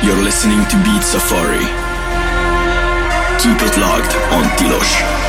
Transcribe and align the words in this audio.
You're 0.00 0.22
listening 0.22 0.64
to 0.66 0.76
Beat 0.84 1.02
Safari. 1.02 1.66
Keep 3.42 3.60
it 3.66 3.76
locked 3.78 4.14
on 4.30 4.44
Tilos. 4.56 5.27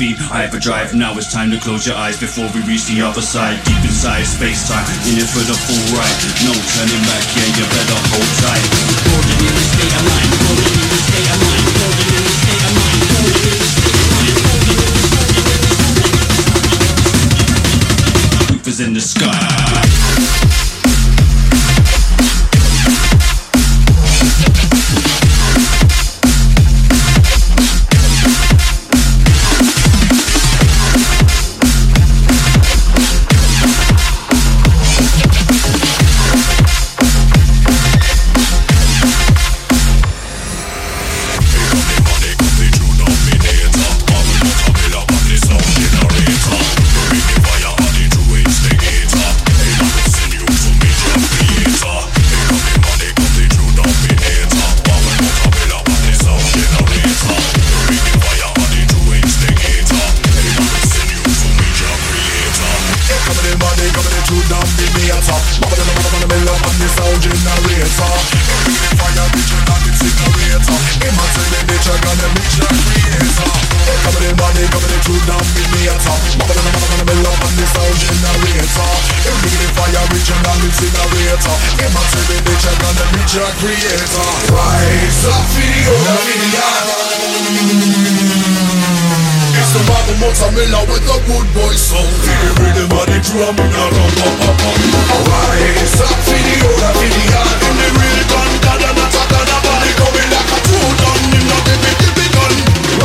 Space. 0.00 0.18
Warp 0.18 0.18
speed, 0.18 0.18
hyperdrive. 0.18 0.94
Now 0.94 1.16
it's 1.16 1.32
time 1.32 1.50
to 1.50 1.58
close 1.58 1.86
your 1.86 1.96
eyes 1.96 2.18
before 2.18 2.48
we 2.54 2.62
reach 2.62 2.86
the 2.86 3.00
other 3.02 3.22
side. 3.22 3.62
Deep 3.64 3.84
inside 3.84 4.24
space 4.24 4.68
time, 4.68 4.86
in 5.08 5.18
it 5.18 5.28
for 5.28 5.44
the 5.44 5.54
full 5.54 5.96
ride. 5.96 6.18
No 6.44 6.52
turning 6.52 7.02
back, 7.04 7.24
yeah, 7.36 7.48
you 7.56 7.64
better 7.68 8.00
hold 8.08 8.30
tight. 8.40 8.64
Golden 9.04 9.38
in 9.44 9.54
the 9.54 9.64
state 9.68 9.94
of 9.96 10.04
mind, 10.08 10.30
golden 10.40 10.72
in 10.72 10.88
the 10.88 11.00
state 11.04 11.30
of 11.30 11.40
mind, 11.40 11.49
i'ma 81.90 82.02
be 82.28 82.36
the 82.40 82.54
check 82.62 82.80
and 82.80 82.96
the 82.96 83.06
picture 83.16 83.50
creator. 83.60 84.28
Rise 84.54 85.24
up 85.28 85.44
for 85.52 85.60
the 85.60 85.80
Dominion 86.06 87.00
it's 89.60 89.76
with 90.88 91.04
a 91.04 91.18
good 91.26 91.46
boy 91.54 91.74
soul 91.74 92.02
Feel 92.02 92.40
the 92.42 92.50
rhythm 92.62 92.90
of 92.90 93.06
the 93.06 93.18
drum 93.22 93.54
in 93.54 93.70
Rise 95.30 96.00
up 96.00 96.16
for 96.26 96.40
the 96.40 96.54
old 96.66 96.82
for 96.96 97.10
In 97.68 97.74
the 97.76 97.88
real 97.94 98.20
gun, 98.30 98.50
God 98.64 99.29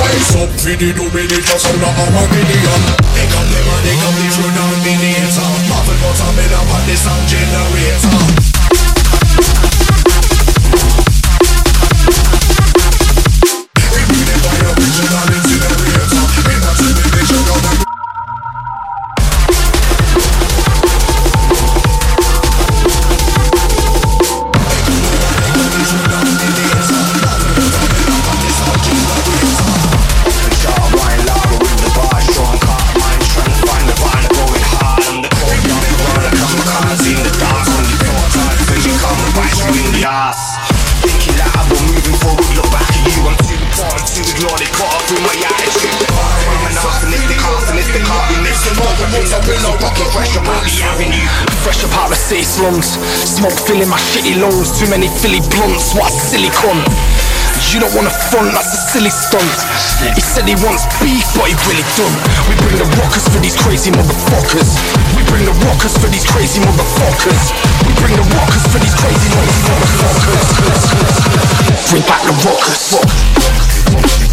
Rise 0.06 0.38
up 0.38 0.50
for 0.62 0.70
the 0.78 0.94
Dominator 0.94 1.58
Sound 1.58 1.82
a 1.82 1.90
Armageddon 1.90 2.84
They 3.18 3.26
got 3.26 3.46
them 3.50 3.66
and 3.74 3.82
they 3.82 3.98
got 3.98 4.14
the 4.14 4.26
true 4.38 4.52
dominator 4.54 5.50
Marvel 5.66 5.98
of 6.06 6.30
and 6.38 6.62
Madison 6.70 7.22
Generator. 7.26 8.46
Too 54.76 54.90
many 54.90 55.08
Philly 55.08 55.40
blunts, 55.56 55.94
what 55.94 56.10
a 56.10 56.14
silly 56.14 56.50
cunt. 56.50 56.84
You 57.72 57.80
don't 57.80 57.94
wanna 57.96 58.10
front, 58.10 58.52
that's 58.52 58.74
a 58.74 58.82
silly 58.92 59.10
stunt. 59.10 59.56
He 60.14 60.22
said 60.22 60.44
he 60.50 60.56
wants 60.66 60.84
beef, 61.00 61.24
but 61.38 61.48
he 61.48 61.56
really 61.70 61.86
don't. 61.96 62.12
We 62.50 62.58
bring 62.60 62.78
the 62.78 62.90
rockers 62.98 63.24
for 63.30 63.40
these 63.40 63.56
crazy 63.56 63.92
motherfuckers. 63.92 64.76
We 65.16 65.24
bring 65.30 65.46
the 65.46 65.54
rockers 65.64 65.96
for 65.98 66.10
these 66.10 66.26
crazy 66.26 66.60
motherfuckers. 66.60 67.54
We 67.88 67.94
bring 68.02 68.18
the 68.18 68.28
rockers 68.36 68.66
for 68.68 68.80
these 68.84 68.96
crazy 68.98 69.30
motherfuckers. 69.32 70.50
Bring 71.90 72.04
back 72.04 72.22
the 72.26 72.34
rockers. 72.44 74.25